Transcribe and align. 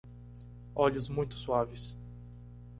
Olhos 0.73 1.09
muito 1.09 1.37
suaves 1.37 1.95